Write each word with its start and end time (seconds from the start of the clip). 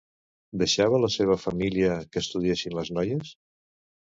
Deixava 0.61 1.01
la 1.03 1.09
seva 1.17 1.37
família 1.43 1.99
que 2.15 2.25
estudiessin 2.25 2.77
les 2.79 2.91
noies? 2.99 3.37